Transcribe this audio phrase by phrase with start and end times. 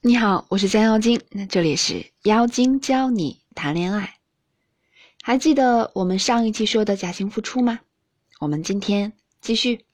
[0.00, 4.14] 你好，我是江妖精，那这里是妖精教你谈恋爱。
[5.22, 7.80] 还记得我们上一期说的假性付出吗？
[8.38, 9.84] 我们今天继续。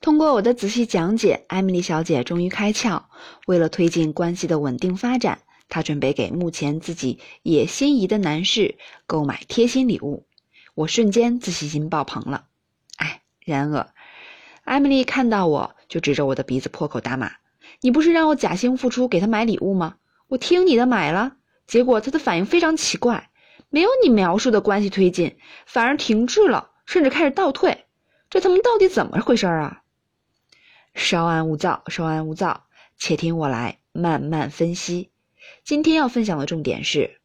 [0.00, 3.04] 通过我的仔细讲解，艾米丽小姐终于开窍。
[3.46, 8.76] 为了推进关系的稳定发展，她准备给目前自己也心仪的男士
[9.06, 10.26] 购买贴心礼物。
[10.74, 12.48] 我瞬间自信心爆棚了。
[12.96, 13.94] 哎，然而，
[14.64, 17.30] 艾米丽看到我就指着我的鼻子破口大骂
[17.80, 19.96] ：“你不是让我假性付出给他买礼物吗？
[20.28, 21.36] 我听你的买了，
[21.66, 23.30] 结果他的反应非常奇怪，
[23.70, 27.86] 没有你描述的关系推进，反而停滞了，甚至开始倒退。
[28.28, 29.82] 这他妈到底怎么回事啊？”
[30.94, 32.64] 稍安勿躁，稍安勿躁，
[32.98, 35.10] 且听我来慢慢分析。
[35.64, 37.20] 今天要分享的重点是，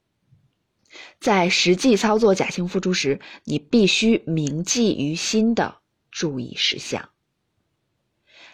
[1.19, 5.75] 在实际操作假性付出时，你必须铭记于心的
[6.11, 7.09] 注意事项。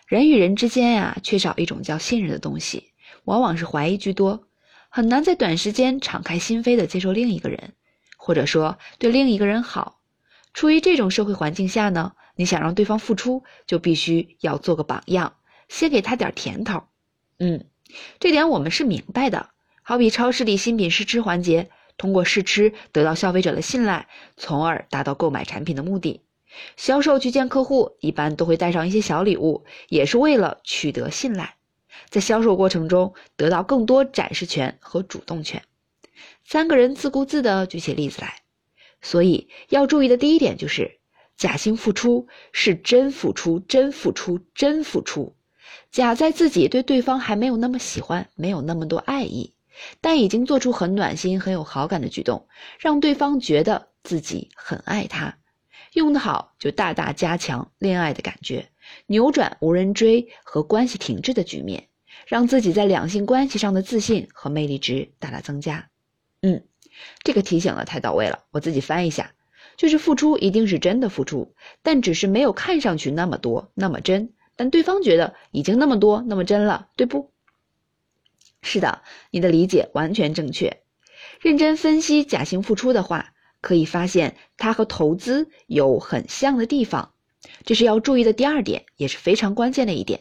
[0.10, 2.94] 人与人之间呀，缺少一种叫信任的东西，
[3.26, 4.48] 往往是怀疑居多，
[4.90, 7.74] 很难在短时间敞开心扉的接受另一个人，
[8.18, 10.00] 或者说对另一个人好。
[10.52, 12.14] 处于这种社会环境下呢？
[12.36, 15.36] 你想让对方付出，就必须要做个榜样，
[15.68, 16.86] 先给他点甜头。
[17.38, 17.66] 嗯，
[18.20, 19.52] 这点我们是明白的。
[19.84, 24.08] 好比超市里新品试吃环节，通过试吃得到消费者的信赖，
[24.38, 26.24] 从而达到购买产品的目的。
[26.78, 31.56] 销售去见客户，一般都会带上一些小礼物，也是为了取得信赖，
[32.10, 35.64] 在销售过程中得到更多展示权和主动权。
[36.46, 38.42] 三个人自顾自地举起例子来，
[39.02, 41.00] 所以要注意的第一点就是。
[41.38, 45.38] 假性付出是真付出，真付出，真付出。
[45.90, 49.54] 假在自己对对方还没有那么喜欢，没有那么多爱意，
[50.02, 55.39] 但已经做出很暖心、很有好感的举动，让对方觉得自己很爱他。
[55.94, 58.70] 用得好，就大大加强恋爱的感觉，
[59.08, 61.88] 扭转无人追和关系停滞的局面，
[62.28, 65.90] 让自己在两性关系上的自信和魅力值大大增加。
[66.42, 66.64] 嗯，
[67.24, 69.34] 这个提醒的太到位了，我自己翻一下。
[69.78, 77.32] 就是付出一定是真的付出，但只是没有看上去那么多那么真，但对方觉得已经那么多那么真了，对不？
[78.62, 80.82] 是的，你的理解完全正确。
[81.40, 87.14] 认真分析假性付出的话，可以发现它和投资有很像的地方，
[87.66, 90.20] 这是要注意的第二点，也是非常关键的一点。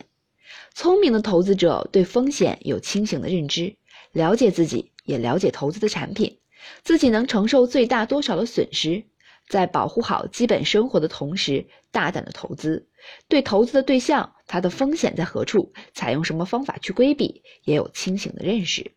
[0.74, 3.76] 聪明的投资者对风险有清醒的认知，
[4.12, 6.38] 了解自己，也了解投资的产品，
[6.82, 9.04] 自己能承受最大多少的损失。
[9.48, 12.86] 在保护好基本生活的同时，大胆的投资，
[13.28, 18.92] 对投资的对象，它的风险在何处，采用什么方法去规避，也有清醒的认识。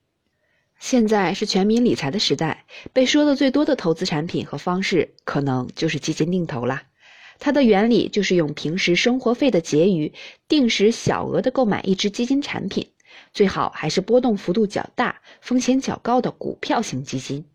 [0.82, 6.82] 现在是全民理财的时代，被说的最多的投资产品和方式，可能就是基金定投啦。
[7.38, 10.12] 它的原理就是用平时生活费的结余，
[10.48, 12.90] 定时小额的购买一只基金产品，
[13.32, 17.46] 最好还是波动幅度较大、风险较高的股票型基金。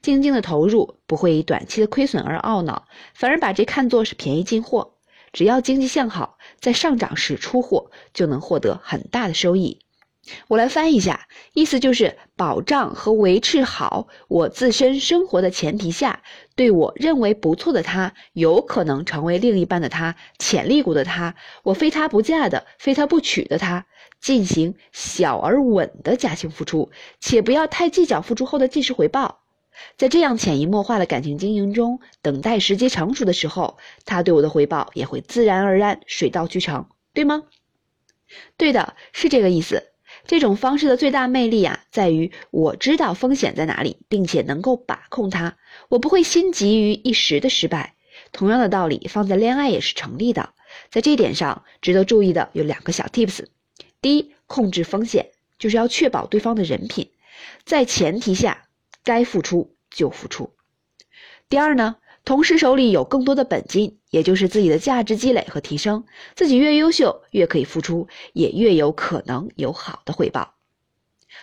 [0.00, 4.94] 静静的投入，不会以短期的亏损而懊恼，反而把这看作是便宜进货。
[5.32, 9.80] 只要经济向好，在上涨时出货，就能获得很大的收益。
[10.48, 16.22] 我来翻译一下，意思就是保障和维持好我自身生活的前提下，
[16.56, 23.86] 对我认为不错的他，有可能成为另一半的他，潜力股的他，我非他不嫁的，非他不娶的他，
[24.20, 26.90] 进行小而稳的假性付出，
[27.20, 29.40] 且不要太计较付出后的即时回报。
[29.96, 37.44] 在这样潜移默化的感情经营中，等待时机成熟的时候，他对我的回报也会自然而然、水到渠成，对吗？
[38.56, 39.84] 对的，是这个意思。
[40.28, 45.56] 这种方式的最大魅力啊，在于我知道风险在哪里，并且能够把控它，
[45.88, 47.94] 我不会心急于一时的失败。
[48.30, 50.50] 同样的道理放在恋爱也是成立的。
[50.90, 53.46] 在这点上，值得注意的有两个小 tips：
[54.00, 57.10] 第一，控制风险，就是要确保对方的人品，
[57.64, 58.66] 在前提下。
[59.04, 60.50] 该付出就付出。
[61.48, 61.96] 第二呢，
[62.28, 66.04] 同时手里有更多的本金，也就是自己的价值积累和提升。
[66.36, 70.52] 自己越优秀，越可以付出，也越有可能有好的回报。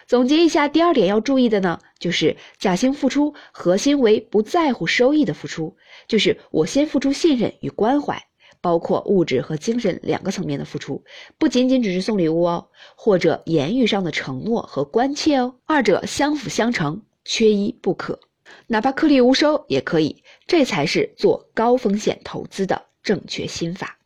[0.05, 5.75] 总结一下，第二点要注意的呢，就是假性付出核心为不在乎收益的付出，
[6.07, 8.23] 就是我先付出信任与关怀，
[8.61, 11.03] 包括物质和精神两个层面的付出，
[11.39, 17.01] 不仅仅只是送礼物哦，或者言语上的承诺和关切哦，二者相辅相成。
[17.27, 18.19] 缺一不可，
[18.67, 23.99] 哪怕颗粒无收也可以，这才是做高风险投资的正确心法。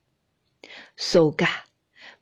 [0.98, 1.48] So ga，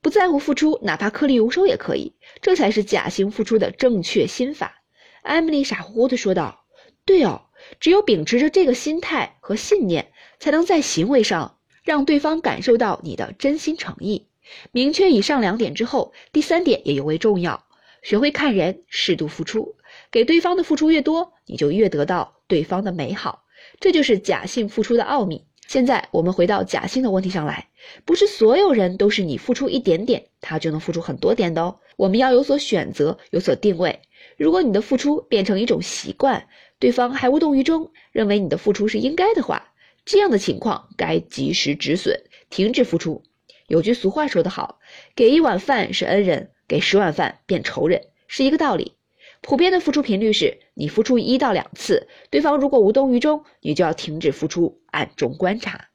[0.01, 4.83] 不在乎付出，哪怕颗粒无收也可以，这才是假性付出的正确心法。
[5.23, 6.65] 艾米丽傻乎乎的说道
[7.03, 7.47] ：“对哦，
[7.79, 14.27] 只有秉持着这个心态和信念，才能在行为上让对方感受到你的真心诚意。
[14.71, 17.65] 明确以上两点之后，第三点也尤为重要，
[18.03, 19.75] 学会看人，适度付出。
[20.11, 23.43] 给对方的付出越多，你就越得到对方的美好。
[23.79, 25.45] 这就是假性付出的奥秘。
[25.67, 27.67] 现在我们回到假性的问题上来，
[28.05, 31.77] 不是所有人都是你付出一点点，他就能付出很多点的哦。
[31.97, 33.99] 我们要有所选择，有所定位。
[34.37, 36.47] 如果你的付出变成一种习惯，
[36.79, 39.73] 对方还无动于衷，认为你的付出是应该的话，
[40.05, 42.17] 这样的情况该及时止损，
[42.49, 43.21] 停止付出。
[43.67, 44.79] 有句俗话说得好，
[45.15, 48.93] 给一碗饭是恩人，给十碗饭变仇人，是一个道理。
[49.41, 55.89] 普遍的付出频率是，你付出一到两次，对方如果无动于衷，你就要停止付出，暗中观察。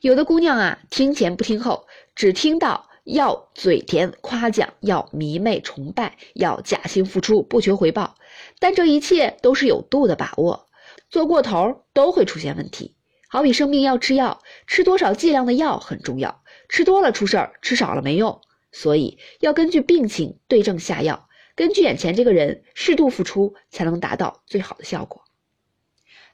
[0.00, 8.16] 有的姑娘啊，听前不听后，只听到要嘴甜夸奖，要迷妹崇拜，要假性付出不求回报，
[8.58, 10.68] 但这一切都是有度的把握，
[11.10, 12.94] 做过头都会出现问题。
[13.28, 18.40] 好比生病要吃药，吃多少剂量的药很重要，吃多了出事儿，吃少了没用，
[18.72, 21.28] 所以要根据病情对症下药。
[21.56, 25.24] 根据眼前这个人适度付出，才能达到最好的效果。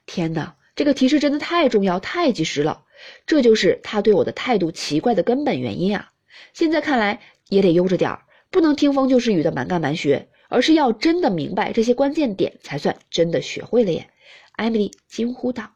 [0.05, 2.83] 天哪，这个提示真的太重要、太及时了！
[3.25, 6.11] 这就是他对我的态度奇怪的根本原因啊！
[6.53, 14.09] 现在看来也得悠着点儿，不能听风就是雨的蛮干蛮学，而是要真的明白这些关键点，才算真的学会了耶！
[14.51, 15.71] 艾米丽惊呼道：“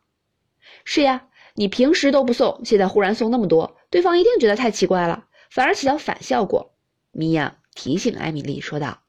[0.84, 6.74] 是呀，你平时都不送，现在忽然送那么多，对方一定觉得太奇怪了，反而起到反效果。”
[7.12, 9.00] 米娅提醒艾米丽说道。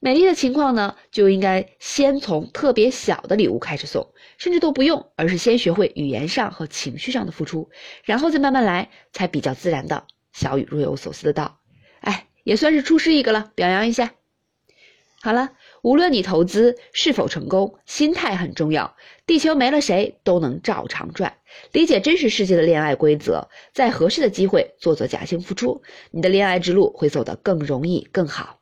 [0.00, 7.70] 美丽的情况呢，就应该先从特别小的礼物开始送，甚至都不用，而是先学会语言上和情绪上的付出，
[8.04, 10.06] 然后再慢慢来，才比较自然的。
[10.32, 11.60] 小雨若有所思的道
[12.02, 14.12] ：“哎，也算是出师一个了，表扬一下。”
[15.22, 18.94] 好了，无论你投资是否成功，心态很重要。
[19.26, 21.38] 地球没了谁都能照常转。
[21.72, 28.60] 理解真实世界的恋爱规则，在合适的机会做做假性付出，你的恋爱之路会走得更容易、更好。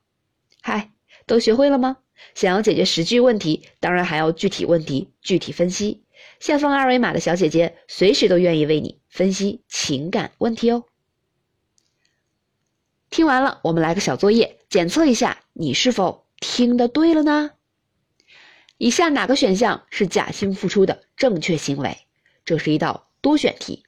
[0.61, 0.92] 嗨。
[1.27, 1.99] 都学会了吗？
[2.35, 6.05] 想要解决实际问题，当然还要具体问题具体分析。
[6.39, 10.85] 下方二维码的小姐姐随时都愿意为你分析情感问题哦。
[13.11, 17.51] 听完了，我们来个小作业，检测一下你是否听得对了呢？
[18.79, 21.99] 以下哪个选项是假性付出的正确行为？
[22.45, 23.85] 这是一道多选题，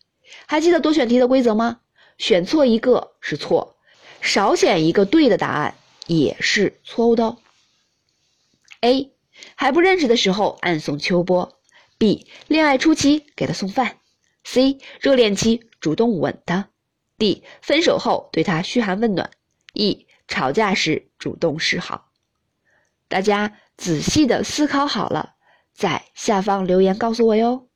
[0.47, 1.81] 还记得多选题的规则吗？
[2.19, 3.77] 选错一个是错，
[4.21, 5.75] 少选一个对的答案。
[6.07, 7.39] 也是错误的哦。
[8.81, 9.13] A
[9.55, 11.59] 还不认识的时候暗送秋波
[11.99, 13.99] ，B 恋爱初期给他送饭
[14.45, 16.69] ，C 热恋期主动吻他
[17.19, 19.31] ，D 分手后对他嘘寒问暖
[19.73, 22.11] ，E 吵架时主动示好。
[23.09, 25.35] 大家仔细的思考好了，
[25.73, 27.69] 在下方留言告诉我哟。